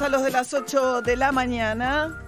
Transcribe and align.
A 0.00 0.08
los 0.08 0.22
de 0.22 0.30
las 0.30 0.54
8 0.54 1.02
de 1.02 1.16
la 1.16 1.32
mañana 1.32 2.18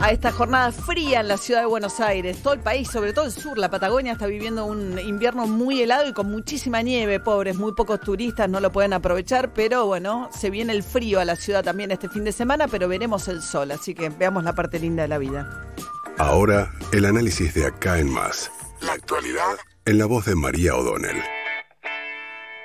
a 0.00 0.12
esta 0.12 0.32
jornada 0.32 0.72
fría 0.72 1.20
en 1.20 1.28
la 1.28 1.36
ciudad 1.36 1.60
de 1.60 1.66
Buenos 1.66 2.00
Aires. 2.00 2.42
Todo 2.42 2.54
el 2.54 2.60
país, 2.60 2.88
sobre 2.90 3.12
todo 3.12 3.26
el 3.26 3.32
sur, 3.32 3.58
la 3.58 3.68
Patagonia, 3.68 4.12
está 4.12 4.26
viviendo 4.26 4.64
un 4.64 4.98
invierno 4.98 5.46
muy 5.46 5.82
helado 5.82 6.08
y 6.08 6.14
con 6.14 6.30
muchísima 6.30 6.80
nieve, 6.80 7.20
pobres. 7.20 7.56
Muy 7.56 7.72
pocos 7.74 8.00
turistas 8.00 8.48
no 8.48 8.60
lo 8.60 8.72
pueden 8.72 8.94
aprovechar, 8.94 9.52
pero 9.52 9.84
bueno, 9.84 10.30
se 10.32 10.48
viene 10.48 10.72
el 10.72 10.82
frío 10.82 11.20
a 11.20 11.26
la 11.26 11.36
ciudad 11.36 11.62
también 11.62 11.90
este 11.90 12.08
fin 12.08 12.24
de 12.24 12.32
semana, 12.32 12.66
pero 12.66 12.88
veremos 12.88 13.28
el 13.28 13.42
sol, 13.42 13.70
así 13.72 13.94
que 13.94 14.08
veamos 14.08 14.42
la 14.42 14.54
parte 14.54 14.78
linda 14.78 15.02
de 15.02 15.08
la 15.08 15.18
vida. 15.18 15.66
Ahora, 16.16 16.72
el 16.92 17.04
análisis 17.04 17.52
de 17.52 17.66
acá 17.66 17.98
en 17.98 18.10
más. 18.10 18.50
La 18.80 18.94
actualidad 18.94 19.58
en 19.84 19.98
la 19.98 20.06
voz 20.06 20.24
de 20.24 20.34
María 20.34 20.74
O'Donnell. 20.76 21.22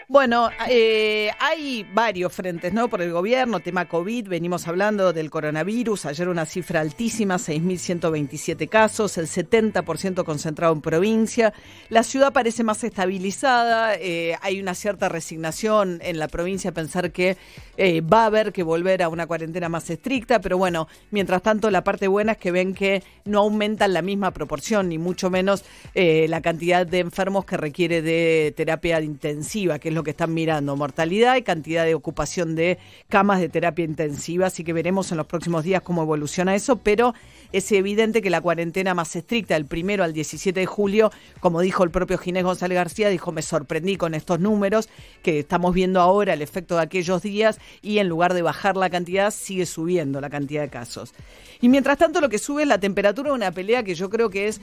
Bueno, 0.07 0.51
eh, 0.69 1.31
hay 1.39 1.83
varios 1.91 2.31
frentes, 2.31 2.71
¿no? 2.71 2.89
Por 2.89 3.01
el 3.01 3.11
gobierno, 3.11 3.59
tema 3.59 3.85
COVID, 3.85 4.27
venimos 4.27 4.67
hablando 4.67 5.13
del 5.13 5.31
coronavirus, 5.31 6.05
ayer 6.05 6.29
una 6.29 6.45
cifra 6.45 6.81
altísima, 6.81 7.37
6.127 7.37 8.69
casos, 8.69 9.17
el 9.17 9.25
70% 9.25 10.23
concentrado 10.23 10.73
en 10.73 10.81
provincia. 10.81 11.53
La 11.89 12.03
ciudad 12.03 12.33
parece 12.33 12.63
más 12.63 12.83
estabilizada, 12.83 13.95
eh, 13.95 14.37
hay 14.43 14.61
una 14.61 14.75
cierta 14.75 15.09
resignación 15.09 15.97
en 16.03 16.19
la 16.19 16.27
provincia 16.27 16.69
a 16.69 16.73
pensar 16.73 17.11
que 17.11 17.35
eh, 17.75 18.01
va 18.01 18.23
a 18.23 18.27
haber 18.27 18.53
que 18.53 18.61
volver 18.61 19.01
a 19.01 19.09
una 19.09 19.25
cuarentena 19.25 19.69
más 19.69 19.89
estricta, 19.89 20.39
pero 20.39 20.59
bueno, 20.59 20.87
mientras 21.09 21.41
tanto 21.41 21.71
la 21.71 21.83
parte 21.83 22.07
buena 22.07 22.33
es 22.33 22.37
que 22.37 22.51
ven 22.51 22.75
que 22.75 23.01
no 23.25 23.39
aumentan 23.39 23.91
la 23.91 24.03
misma 24.03 24.29
proporción, 24.29 24.87
ni 24.87 24.99
mucho 24.99 25.31
menos 25.31 25.65
la 25.95 26.41
cantidad 26.41 26.85
de 26.85 26.99
enfermos 26.99 27.45
que 27.45 27.57
requiere 27.57 28.01
de 28.01 28.53
terapia 28.55 29.01
intensiva, 29.01 29.79
que 29.79 29.89
es 29.89 29.94
lo 29.95 30.03
que 30.03 30.11
están 30.11 30.33
mirando, 30.33 30.75
mortalidad 30.75 31.35
y 31.35 31.41
cantidad 31.41 31.85
de 31.85 31.95
ocupación 31.95 32.55
de 32.55 32.77
camas 33.09 33.39
de 33.39 33.49
terapia 33.49 33.85
intensiva, 33.85 34.47
así 34.47 34.63
que 34.63 34.73
veremos 34.73 35.11
en 35.11 35.17
los 35.17 35.27
próximos 35.27 35.63
días 35.63 35.81
cómo 35.81 36.03
evoluciona 36.03 36.55
eso, 36.55 36.77
pero 36.77 37.13
es 37.51 37.71
evidente 37.71 38.21
que 38.21 38.29
la 38.29 38.41
cuarentena 38.41 38.93
más 38.93 39.15
estricta, 39.15 39.55
del 39.55 39.65
primero 39.65 40.03
al 40.03 40.13
17 40.13 40.59
de 40.59 40.65
julio, 40.65 41.11
como 41.39 41.61
dijo 41.61 41.83
el 41.83 41.89
propio 41.89 42.17
Ginés 42.17 42.43
González 42.43 42.75
García, 42.75 43.09
dijo, 43.09 43.31
me 43.31 43.41
sorprendí 43.41 43.95
con 43.97 44.13
estos 44.13 44.39
números 44.39 44.89
que 45.23 45.39
estamos 45.39 45.73
viendo 45.73 46.01
ahora, 46.01 46.33
el 46.33 46.41
efecto 46.41 46.75
de 46.75 46.83
aquellos 46.83 47.21
días, 47.21 47.59
y 47.81 47.99
en 47.99 48.07
lugar 48.09 48.33
de 48.33 48.41
bajar 48.41 48.77
la 48.77 48.89
cantidad, 48.89 49.31
sigue 49.31 49.65
subiendo 49.65 50.21
la 50.21 50.29
cantidad 50.29 50.61
de 50.61 50.69
casos. 50.69 51.13
Y 51.61 51.69
mientras 51.69 51.97
tanto, 51.97 52.21
lo 52.21 52.29
que 52.29 52.37
sube 52.37 52.63
es 52.63 52.67
la 52.67 52.79
temperatura 52.79 53.29
de 53.29 53.35
una 53.35 53.51
pelea 53.51 53.83
que 53.83 53.95
yo 53.95 54.09
creo 54.09 54.29
que 54.29 54.47
es 54.47 54.59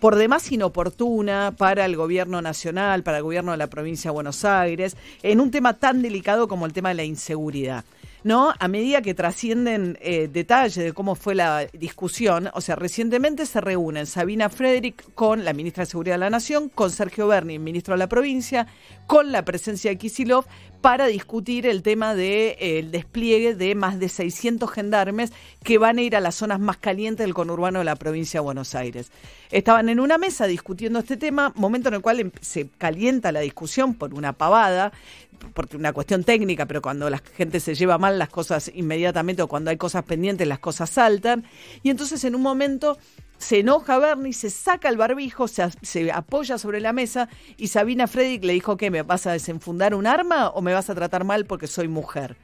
por 0.00 0.16
demás 0.16 0.50
inoportuna 0.50 1.54
para 1.56 1.84
el 1.84 1.94
gobierno 1.94 2.42
nacional, 2.42 3.02
para 3.02 3.18
el 3.18 3.22
gobierno 3.22 3.52
de 3.52 3.58
la 3.58 3.68
provincia 3.68 4.10
de 4.10 4.14
Buenos 4.14 4.44
Aires, 4.44 4.96
en 5.22 5.40
un 5.40 5.50
tema 5.50 5.74
tan 5.74 6.02
delicado 6.02 6.48
como 6.48 6.66
el 6.66 6.72
tema 6.72 6.88
de 6.88 6.96
la 6.96 7.04
inseguridad. 7.04 7.84
¿No? 8.24 8.52
A 8.58 8.68
medida 8.68 9.02
que 9.02 9.14
trascienden 9.14 9.98
eh, 10.00 10.28
detalles 10.32 10.84
de 10.84 10.92
cómo 10.92 11.14
fue 11.14 11.34
la 11.34 11.66
discusión, 11.66 12.50
o 12.54 12.60
sea, 12.60 12.76
recientemente 12.76 13.46
se 13.46 13.60
reúnen 13.60 14.06
Sabina 14.06 14.48
Frederick 14.48 15.14
con 15.14 15.44
la 15.44 15.52
ministra 15.52 15.84
de 15.84 15.90
Seguridad 15.90 16.14
de 16.14 16.20
la 16.20 16.30
Nación, 16.30 16.68
con 16.68 16.90
Sergio 16.90 17.26
Berni, 17.26 17.58
ministro 17.58 17.94
de 17.94 17.98
la 17.98 18.08
provincia, 18.08 18.66
con 19.06 19.32
la 19.32 19.44
presencia 19.44 19.90
de 19.90 19.98
Kisilov, 19.98 20.44
para 20.80 21.06
discutir 21.06 21.66
el 21.66 21.82
tema 21.82 22.14
del 22.14 22.56
de, 22.56 22.56
eh, 22.60 22.88
despliegue 22.90 23.54
de 23.54 23.74
más 23.74 23.98
de 23.98 24.08
600 24.08 24.70
gendarmes 24.70 25.32
que 25.62 25.78
van 25.78 25.98
a 25.98 26.02
ir 26.02 26.16
a 26.16 26.20
las 26.20 26.36
zonas 26.36 26.58
más 26.58 26.78
calientes 26.78 27.24
del 27.24 27.34
conurbano 27.34 27.80
de 27.80 27.84
la 27.84 27.96
provincia 27.96 28.40
de 28.40 28.44
Buenos 28.44 28.74
Aires. 28.74 29.10
Estaban 29.50 29.88
en 29.88 30.00
una 30.00 30.16
mesa 30.16 30.46
discutiendo 30.46 30.98
este 31.00 31.16
tema, 31.16 31.52
momento 31.56 31.88
en 31.88 31.96
el 31.96 32.00
cual 32.00 32.20
em, 32.20 32.30
se 32.40 32.68
calienta 32.78 33.32
la 33.32 33.40
discusión 33.40 33.94
por 33.94 34.14
una 34.14 34.32
pavada, 34.32 34.92
porque 35.54 35.76
una 35.76 35.92
cuestión 35.92 36.24
técnica, 36.24 36.66
pero 36.66 36.82
cuando 36.82 37.10
la 37.10 37.18
gente 37.18 37.60
se 37.60 37.74
lleva 37.74 37.98
mal 37.98 38.18
las 38.18 38.28
cosas 38.28 38.70
inmediatamente 38.74 39.42
o 39.42 39.48
cuando 39.48 39.70
hay 39.70 39.76
cosas 39.76 40.04
pendientes 40.04 40.46
las 40.46 40.58
cosas 40.58 40.90
saltan. 40.90 41.44
Y 41.82 41.90
entonces 41.90 42.22
en 42.24 42.34
un 42.34 42.42
momento 42.42 42.98
se 43.38 43.60
enoja 43.60 43.98
Bernie, 43.98 44.34
se 44.34 44.50
saca 44.50 44.88
el 44.88 44.98
barbijo, 44.98 45.48
se, 45.48 46.12
apoya 46.12 46.58
sobre 46.58 46.80
la 46.80 46.92
mesa 46.92 47.28
y 47.56 47.68
Sabina 47.68 48.06
Fredrik 48.06 48.44
le 48.44 48.52
dijo 48.52 48.76
que 48.76 48.90
me 48.90 49.02
vas 49.02 49.26
a 49.26 49.32
desenfundar 49.32 49.94
un 49.94 50.06
arma 50.06 50.50
o 50.50 50.60
me 50.60 50.74
vas 50.74 50.90
a 50.90 50.94
tratar 50.94 51.24
mal 51.24 51.46
porque 51.46 51.66
soy 51.66 51.88
mujer. 51.88 52.36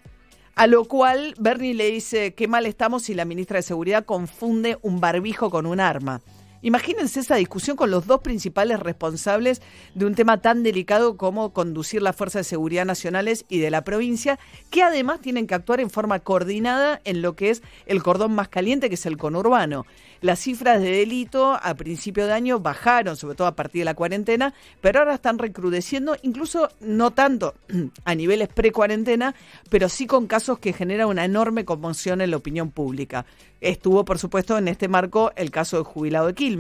A 0.55 0.67
lo 0.67 0.87
cual 0.87 1.35
Bernie 1.39 1.75
le 1.75 1.91
dice, 1.91 2.33
qué 2.33 2.49
mal 2.49 2.65
estamos 2.65 3.03
si 3.03 3.15
la 3.15 3.27
ministra 3.27 3.59
de 3.59 3.63
Seguridad 3.63 4.07
confunde 4.07 4.79
un 4.81 5.01
barbijo 5.01 5.51
con 5.51 5.67
un 5.67 5.81
arma. 5.81 6.23
Imagínense 6.67 7.21
esa 7.21 7.37
discusión 7.37 7.77
con 7.77 7.93
los 7.93 8.09
dos 8.09 8.23
principales 8.23 8.81
responsables 8.81 9.63
de 9.95 10.05
un 10.05 10.17
tema 10.17 10.41
tan 10.41 10.65
delicado 10.65 11.17
como 11.17 11.53
conducir 11.53 12.03
las 12.03 12.17
fuerzas 12.17 12.41
de 12.41 12.51
seguridad 12.51 12.85
nacionales 12.85 13.45
y 13.49 13.61
de 13.61 13.71
la 13.71 13.85
provincia, 13.85 14.41
que 14.69 14.83
además 14.83 15.21
tienen 15.21 15.47
que 15.47 15.55
actuar 15.55 15.79
en 15.79 15.91
forma 15.91 16.19
coordinada 16.19 17.01
en 17.05 17.23
lo 17.23 17.37
que 17.37 17.51
es 17.51 17.63
el 17.87 18.03
cordón 18.03 18.35
más 18.35 18.49
caliente, 18.49 18.89
que 18.89 18.97
es 18.97 19.07
el 19.07 19.17
conurbano. 19.17 19.87
Las 20.23 20.41
cifras 20.41 20.81
de 20.81 20.91
delito 20.91 21.57
a 21.63 21.75
principio 21.75 22.27
de 22.27 22.33
año 22.33 22.59
bajaron, 22.59 23.17
sobre 23.17 23.37
todo 23.37 23.47
a 23.47 23.55
partir 23.55 23.83
de 23.83 23.85
la 23.85 23.95
cuarentena, 23.95 24.53
pero 24.81 24.99
ahora 24.99 25.15
están 25.15 25.39
recrudeciendo, 25.39 26.17
incluso 26.23 26.71
no 26.81 27.13
tanto 27.13 27.55
a 28.05 28.15
niveles 28.17 28.49
pre-cuarentena, 28.49 29.37
pero 29.71 29.89
sí 29.89 30.09
con 30.09 30.27
casos 30.27 30.59
que 30.59 30.73
generan 30.73 31.07
una 31.07 31.25
enorme 31.25 31.65
conmoción 31.65 32.23
en 32.23 32.33
la 32.33 32.39
opinión 32.39 32.73
pública. 32.73 33.25
Estuvo, 33.61 34.05
por 34.05 34.19
supuesto, 34.19 34.59
en 34.59 34.69
este 34.69 34.89
marco 34.89 35.33
el 35.37 35.51
caso 35.51 35.77
del 35.77 35.85
jubilado 35.85 36.27
de 36.27 36.35
Quilmes, 36.35 36.56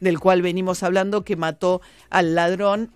del 0.00 0.20
cual 0.20 0.42
venimos 0.42 0.82
hablando 0.82 1.24
que 1.24 1.36
mató 1.36 1.80
al 2.10 2.34
ladrón 2.34 2.90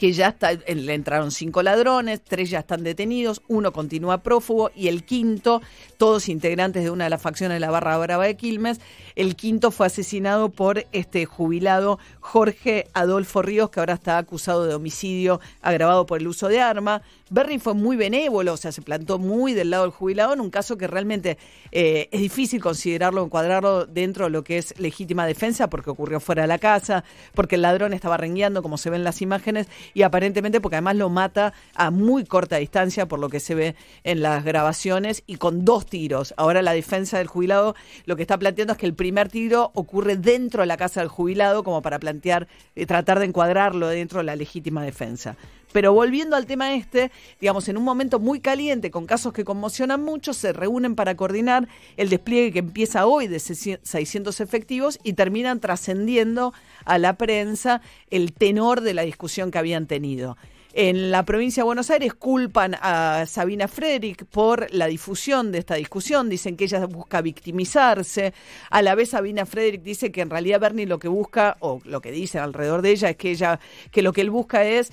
que 0.00 0.14
ya 0.14 0.28
está, 0.28 0.54
le 0.54 0.94
entraron 0.94 1.30
cinco 1.30 1.62
ladrones, 1.62 2.22
tres 2.22 2.48
ya 2.48 2.60
están 2.60 2.82
detenidos, 2.82 3.42
uno 3.48 3.70
continúa 3.70 4.22
prófugo 4.22 4.70
y 4.74 4.88
el 4.88 5.04
quinto, 5.04 5.60
todos 5.98 6.30
integrantes 6.30 6.84
de 6.84 6.90
una 6.90 7.04
de 7.04 7.10
las 7.10 7.20
facciones 7.20 7.56
de 7.56 7.60
la 7.60 7.70
Barra 7.70 7.98
Brava 7.98 8.24
de 8.24 8.34
Quilmes, 8.34 8.80
el 9.14 9.36
quinto 9.36 9.70
fue 9.70 9.88
asesinado 9.88 10.48
por 10.48 10.86
este 10.92 11.26
jubilado 11.26 11.98
Jorge 12.20 12.86
Adolfo 12.94 13.42
Ríos, 13.42 13.68
que 13.68 13.80
ahora 13.80 13.92
está 13.92 14.16
acusado 14.16 14.64
de 14.64 14.72
homicidio 14.72 15.38
agravado 15.60 16.06
por 16.06 16.18
el 16.18 16.28
uso 16.28 16.48
de 16.48 16.62
arma. 16.62 17.02
Bernie 17.28 17.58
fue 17.58 17.74
muy 17.74 17.96
benévolo, 17.96 18.54
o 18.54 18.56
sea, 18.56 18.72
se 18.72 18.80
plantó 18.80 19.18
muy 19.18 19.52
del 19.52 19.70
lado 19.70 19.84
del 19.84 19.92
jubilado 19.92 20.32
en 20.32 20.40
un 20.40 20.50
caso 20.50 20.78
que 20.78 20.86
realmente 20.86 21.36
eh, 21.70 22.08
es 22.10 22.20
difícil 22.20 22.62
considerarlo, 22.62 23.22
encuadrarlo 23.22 23.84
dentro 23.84 24.24
de 24.24 24.30
lo 24.30 24.42
que 24.42 24.56
es 24.56 24.74
legítima 24.80 25.26
defensa, 25.26 25.68
porque 25.68 25.90
ocurrió 25.90 26.18
fuera 26.20 26.42
de 26.42 26.48
la 26.48 26.58
casa, 26.58 27.04
porque 27.34 27.56
el 27.56 27.62
ladrón 27.62 27.92
estaba 27.92 28.16
rengueando, 28.16 28.62
como 28.62 28.78
se 28.78 28.88
ven 28.88 29.04
las 29.04 29.20
imágenes, 29.20 29.68
y 29.94 30.02
aparentemente 30.02 30.60
porque 30.60 30.76
además 30.76 30.96
lo 30.96 31.08
mata 31.08 31.52
a 31.74 31.90
muy 31.90 32.24
corta 32.24 32.56
distancia, 32.56 33.06
por 33.06 33.18
lo 33.18 33.28
que 33.28 33.40
se 33.40 33.54
ve 33.54 33.74
en 34.04 34.22
las 34.22 34.44
grabaciones, 34.44 35.22
y 35.26 35.36
con 35.36 35.64
dos 35.64 35.86
tiros. 35.86 36.34
Ahora 36.36 36.62
la 36.62 36.72
defensa 36.72 37.18
del 37.18 37.26
jubilado 37.26 37.74
lo 38.06 38.16
que 38.16 38.22
está 38.22 38.38
planteando 38.38 38.72
es 38.72 38.78
que 38.78 38.86
el 38.86 38.94
primer 38.94 39.28
tiro 39.28 39.70
ocurre 39.74 40.16
dentro 40.16 40.62
de 40.62 40.66
la 40.66 40.76
casa 40.76 41.00
del 41.00 41.08
jubilado, 41.08 41.64
como 41.64 41.82
para 41.82 41.98
plantear, 41.98 42.48
eh, 42.74 42.86
tratar 42.86 43.18
de 43.18 43.26
encuadrarlo 43.26 43.88
dentro 43.88 44.18
de 44.18 44.24
la 44.24 44.36
legítima 44.36 44.82
defensa. 44.82 45.36
Pero 45.72 45.92
volviendo 45.92 46.36
al 46.36 46.46
tema 46.46 46.74
este, 46.74 47.10
digamos, 47.40 47.68
en 47.68 47.76
un 47.76 47.84
momento 47.84 48.18
muy 48.18 48.40
caliente, 48.40 48.90
con 48.90 49.06
casos 49.06 49.32
que 49.32 49.44
conmocionan 49.44 50.02
mucho, 50.02 50.34
se 50.34 50.52
reúnen 50.52 50.94
para 50.94 51.16
coordinar 51.16 51.68
el 51.96 52.08
despliegue 52.08 52.52
que 52.52 52.58
empieza 52.60 53.06
hoy 53.06 53.28
de 53.28 53.38
600 53.38 54.40
efectivos 54.40 54.98
y 55.02 55.12
terminan 55.12 55.60
trascendiendo 55.60 56.52
a 56.84 56.98
la 56.98 57.14
prensa 57.14 57.82
el 58.10 58.32
tenor 58.32 58.80
de 58.80 58.94
la 58.94 59.02
discusión 59.02 59.50
que 59.50 59.58
habían 59.58 59.86
tenido. 59.86 60.36
En 60.72 61.10
la 61.10 61.24
provincia 61.24 61.62
de 61.62 61.64
Buenos 61.64 61.90
Aires 61.90 62.14
culpan 62.14 62.76
a 62.80 63.26
Sabina 63.26 63.66
Frederick 63.66 64.24
por 64.26 64.72
la 64.72 64.86
difusión 64.86 65.50
de 65.50 65.58
esta 65.58 65.74
discusión, 65.74 66.28
dicen 66.28 66.56
que 66.56 66.64
ella 66.64 66.86
busca 66.86 67.20
victimizarse. 67.22 68.32
A 68.70 68.80
la 68.80 68.94
vez 68.94 69.10
Sabina 69.10 69.46
Frederick 69.46 69.82
dice 69.82 70.12
que 70.12 70.20
en 70.20 70.30
realidad 70.30 70.60
Bernie 70.60 70.86
lo 70.86 71.00
que 71.00 71.08
busca, 71.08 71.56
o 71.58 71.80
lo 71.84 72.00
que 72.00 72.12
dicen 72.12 72.42
alrededor 72.42 72.82
de 72.82 72.92
ella, 72.92 73.10
es 73.10 73.16
que 73.16 73.32
ella, 73.32 73.58
que 73.90 74.02
lo 74.02 74.12
que 74.12 74.20
él 74.20 74.30
busca 74.30 74.64
es 74.64 74.92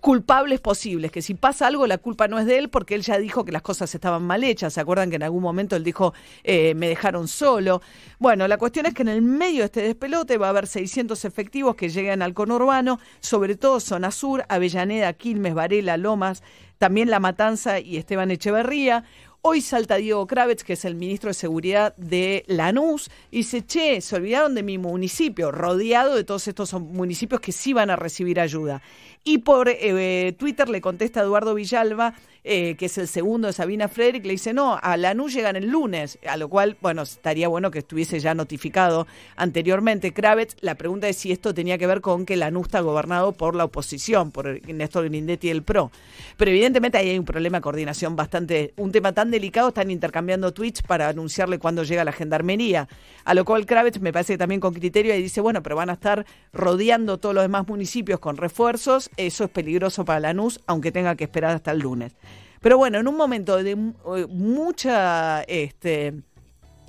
culpables 0.00 0.60
posibles, 0.60 1.10
que 1.10 1.22
si 1.22 1.34
pasa 1.34 1.66
algo 1.66 1.86
la 1.86 1.98
culpa 1.98 2.28
no 2.28 2.38
es 2.38 2.46
de 2.46 2.58
él 2.58 2.68
porque 2.68 2.94
él 2.94 3.02
ya 3.02 3.18
dijo 3.18 3.44
que 3.44 3.52
las 3.52 3.62
cosas 3.62 3.94
estaban 3.94 4.22
mal 4.22 4.44
hechas. 4.44 4.74
¿Se 4.74 4.80
acuerdan 4.80 5.10
que 5.10 5.16
en 5.16 5.22
algún 5.22 5.42
momento 5.42 5.76
él 5.76 5.84
dijo 5.84 6.14
eh, 6.44 6.74
me 6.74 6.88
dejaron 6.88 7.28
solo? 7.28 7.82
Bueno, 8.18 8.48
la 8.48 8.58
cuestión 8.58 8.86
es 8.86 8.94
que 8.94 9.02
en 9.02 9.08
el 9.08 9.22
medio 9.22 9.60
de 9.60 9.66
este 9.66 9.82
despelote 9.82 10.38
va 10.38 10.46
a 10.46 10.50
haber 10.50 10.66
600 10.66 11.24
efectivos 11.24 11.76
que 11.76 11.88
lleguen 11.88 12.22
al 12.22 12.34
conurbano, 12.34 13.00
sobre 13.20 13.56
todo 13.56 13.80
zona 13.80 14.10
sur, 14.10 14.44
Avellaneda, 14.48 15.12
Quilmes, 15.12 15.54
Varela, 15.54 15.96
Lomas, 15.96 16.42
también 16.78 17.10
La 17.10 17.20
Matanza 17.20 17.80
y 17.80 17.96
Esteban 17.96 18.30
Echeverría. 18.30 19.04
Hoy 19.40 19.60
salta 19.60 19.96
Diego 19.96 20.26
Kravitz, 20.26 20.64
que 20.64 20.72
es 20.72 20.84
el 20.84 20.96
ministro 20.96 21.28
de 21.28 21.34
Seguridad 21.34 21.94
de 21.96 22.44
Lanús, 22.48 23.08
y 23.30 23.38
dice, 23.38 23.64
che, 23.64 24.00
se 24.00 24.16
olvidaron 24.16 24.54
de 24.54 24.64
mi 24.64 24.78
municipio, 24.78 25.52
rodeado 25.52 26.16
de 26.16 26.24
todos 26.24 26.48
estos 26.48 26.72
municipios 26.74 27.40
que 27.40 27.52
sí 27.52 27.72
van 27.72 27.88
a 27.90 27.96
recibir 27.96 28.40
ayuda. 28.40 28.82
Y 29.22 29.38
por 29.38 29.68
eh, 29.68 30.34
Twitter 30.38 30.68
le 30.68 30.80
contesta 30.80 31.20
Eduardo 31.20 31.54
Villalba, 31.54 32.14
eh, 32.44 32.76
que 32.76 32.86
es 32.86 32.98
el 32.98 33.08
segundo 33.08 33.46
de 33.46 33.52
Sabina 33.52 33.88
Frederick, 33.88 34.24
le 34.24 34.32
dice, 34.32 34.52
no, 34.52 34.78
a 34.80 34.96
Lanús 34.96 35.34
llegan 35.34 35.54
el 35.56 35.66
lunes, 35.66 36.18
a 36.26 36.36
lo 36.36 36.48
cual, 36.48 36.76
bueno, 36.80 37.02
estaría 37.02 37.46
bueno 37.46 37.70
que 37.70 37.80
estuviese 37.80 38.20
ya 38.20 38.34
notificado 38.34 39.06
anteriormente. 39.36 40.12
Kravitz, 40.12 40.56
la 40.60 40.76
pregunta 40.76 41.08
es 41.08 41.16
si 41.16 41.30
esto 41.30 41.52
tenía 41.52 41.78
que 41.78 41.86
ver 41.86 42.00
con 42.00 42.24
que 42.24 42.36
Lanús 42.36 42.66
está 42.66 42.80
gobernado 42.80 43.32
por 43.32 43.54
la 43.54 43.64
oposición, 43.64 44.30
por 44.30 44.66
Néstor 44.66 45.08
Grindetti 45.08 45.48
y 45.48 45.50
el 45.50 45.62
PRO. 45.62 45.90
Pero 46.36 46.50
evidentemente 46.50 46.67
ahí 46.94 47.10
hay 47.10 47.18
un 47.18 47.24
problema 47.24 47.58
de 47.58 47.62
coordinación 47.62 48.16
bastante, 48.16 48.72
un 48.76 48.92
tema 48.92 49.12
tan 49.12 49.30
delicado, 49.30 49.68
están 49.68 49.90
intercambiando 49.90 50.52
tweets 50.52 50.82
para 50.82 51.08
anunciarle 51.08 51.58
cuándo 51.58 51.82
llega 51.82 52.04
la 52.04 52.12
gendarmería. 52.12 52.88
A 53.24 53.34
lo 53.34 53.44
cual 53.44 53.66
Kravitz 53.66 54.00
me 54.00 54.12
parece 54.12 54.34
que 54.34 54.38
también 54.38 54.60
con 54.60 54.74
criterio 54.74 55.14
y 55.14 55.22
dice, 55.22 55.40
bueno, 55.40 55.62
pero 55.62 55.76
van 55.76 55.90
a 55.90 55.94
estar 55.94 56.26
rodeando 56.52 57.18
todos 57.18 57.34
los 57.34 57.44
demás 57.44 57.66
municipios 57.66 58.20
con 58.20 58.36
refuerzos, 58.36 59.10
eso 59.16 59.44
es 59.44 59.50
peligroso 59.50 60.04
para 60.04 60.20
Lanús, 60.20 60.60
aunque 60.66 60.92
tenga 60.92 61.16
que 61.16 61.24
esperar 61.24 61.54
hasta 61.54 61.70
el 61.72 61.80
lunes. 61.80 62.12
Pero 62.60 62.76
bueno, 62.76 62.98
en 62.98 63.08
un 63.08 63.16
momento 63.16 63.62
de 63.62 63.72
eh, 63.72 64.26
mucha 64.28 65.42
este, 65.42 66.14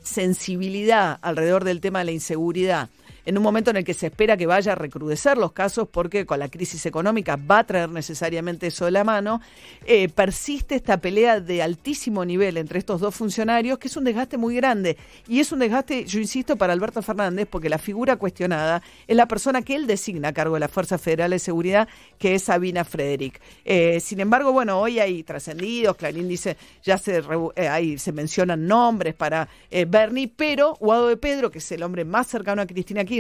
sensibilidad 0.03 1.19
alrededor 1.21 1.63
del 1.63 1.81
tema 1.81 1.99
de 1.99 2.05
la 2.05 2.11
inseguridad, 2.11 2.89
en 3.29 3.37
un 3.37 3.43
momento 3.43 3.69
en 3.69 3.77
el 3.77 3.83
que 3.83 3.93
se 3.93 4.07
espera 4.07 4.35
que 4.37 4.47
vaya 4.47 4.71
a 4.71 4.75
recrudecer 4.75 5.37
los 5.37 5.51
casos 5.51 5.87
porque 5.87 6.25
con 6.25 6.39
la 6.39 6.49
crisis 6.49 6.87
económica 6.87 7.35
va 7.35 7.59
a 7.59 7.63
traer 7.63 7.87
necesariamente 7.89 8.65
eso 8.65 8.85
de 8.85 8.91
la 8.91 9.03
mano, 9.03 9.39
eh, 9.85 10.09
persiste 10.09 10.73
esta 10.73 10.97
pelea 10.97 11.39
de 11.39 11.61
altísimo 11.61 12.25
nivel 12.25 12.57
entre 12.57 12.79
estos 12.79 12.99
dos 12.99 13.13
funcionarios, 13.13 13.77
que 13.77 13.87
es 13.87 13.95
un 13.95 14.03
desgaste 14.03 14.39
muy 14.39 14.55
grande. 14.55 14.97
Y 15.27 15.41
es 15.41 15.51
un 15.51 15.59
desgaste, 15.59 16.05
yo 16.05 16.19
insisto, 16.19 16.55
para 16.55 16.73
Alberto 16.73 17.03
Fernández, 17.03 17.47
porque 17.47 17.69
la 17.69 17.77
figura 17.77 18.15
cuestionada 18.15 18.81
es 19.05 19.15
la 19.15 19.27
persona 19.27 19.61
que 19.61 19.75
él 19.75 19.85
designa 19.85 20.29
a 20.29 20.33
cargo 20.33 20.55
de 20.55 20.61
la 20.61 20.67
Fuerza 20.67 20.97
Federal 20.97 21.29
de 21.29 21.37
Seguridad, 21.37 21.87
que 22.17 22.33
es 22.33 22.41
Sabina 22.41 22.83
Frederick. 22.83 23.39
Eh, 23.63 23.99
sin 23.99 24.21
embargo, 24.21 24.51
bueno, 24.53 24.79
hoy 24.79 24.97
hay 24.97 25.21
trascendidos, 25.21 25.95
Clarín 25.97 26.27
dice, 26.27 26.57
ya 26.81 26.97
se, 26.97 27.21
eh, 27.55 27.95
se 27.99 28.11
mencionan 28.11 28.65
nombres 28.65 29.13
para 29.13 29.47
Bernie, 29.87 30.31
pero 30.35 30.73
Guado 30.79 31.09
de 31.09 31.17
Pedro, 31.17 31.51
que 31.51 31.59
es 31.59 31.71
el 31.71 31.83
hombre 31.83 32.05
más 32.05 32.25
cercano 32.25 32.63
a 32.63 32.65
Cristina 32.65 33.05
Kirchner 33.05 33.18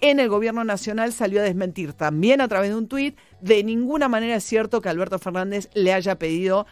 en 0.00 0.20
el 0.20 0.28
gobierno 0.28 0.64
nacional 0.64 1.12
salió 1.12 1.40
a 1.40 1.44
desmentir 1.44 1.92
también 1.92 2.40
a 2.40 2.48
través 2.48 2.70
de 2.70 2.76
un 2.76 2.88
tuit. 2.88 3.16
De 3.40 3.64
ninguna 3.64 4.08
manera 4.08 4.36
es 4.36 4.44
cierto 4.44 4.80
que 4.80 4.88
Alberto 4.88 5.18
Fernández 5.18 5.68
le 5.74 5.92
haya 5.92 6.18
pedido 6.18 6.66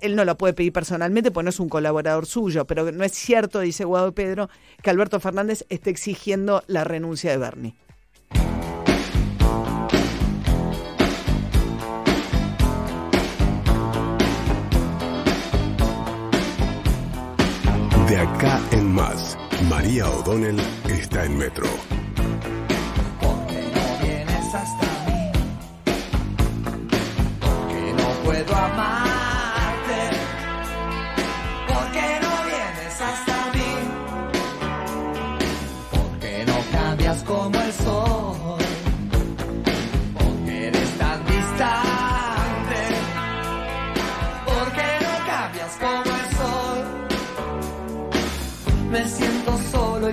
él 0.00 0.14
no 0.14 0.24
lo 0.24 0.38
puede 0.38 0.54
pedir 0.54 0.72
personalmente 0.72 1.30
porque 1.30 1.44
no 1.44 1.50
es 1.50 1.60
un 1.60 1.68
colaborador 1.68 2.26
suyo, 2.26 2.66
pero 2.66 2.90
no 2.92 3.04
es 3.04 3.12
cierto, 3.12 3.60
dice 3.60 3.84
Guado 3.84 4.12
Pedro, 4.14 4.48
que 4.82 4.90
Alberto 4.90 5.18
Fernández 5.20 5.64
esté 5.68 5.90
exigiendo 5.90 6.62
la 6.66 6.84
renuncia 6.84 7.30
de 7.30 7.38
Bernie. 7.38 7.74
María 19.88 20.06
O'Donnell 20.10 20.60
está 20.90 21.24
en 21.24 21.38
Metro. 21.38 21.66
¿Por 23.22 23.46
qué 23.46 23.70
no 23.74 24.06
vienes 24.06 24.54
hasta 24.54 24.86
mí? 25.06 25.32
¿Por 27.40 27.68
qué 27.68 27.94
no 27.96 28.08
puedo 28.22 28.54
amarte? 28.54 29.07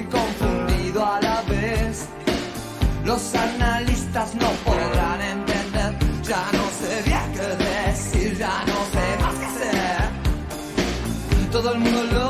Confundido 0.03 1.05
a 1.05 1.21
la 1.21 1.41
vez. 1.43 2.07
Los 3.05 3.33
analistas 3.35 4.35
no 4.35 4.49
podrán 4.65 5.21
entender. 5.21 5.95
Ya 6.23 6.43
no 6.51 6.65
sé 6.79 7.01
bien 7.05 7.33
qué 7.33 7.47
decir, 7.63 8.37
ya 8.37 8.63
no 8.67 8.77
sé 8.93 9.05
más 9.23 9.35
qué 9.35 9.45
hacer. 9.45 10.09
Todo 11.51 11.73
el 11.73 11.79
mundo 11.79 12.03
lo 12.03 12.24